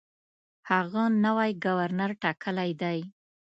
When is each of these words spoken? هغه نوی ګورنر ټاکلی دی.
هغه 0.69 1.03
نوی 1.25 1.51
ګورنر 1.65 2.11
ټاکلی 2.21 2.71
دی. 2.81 2.99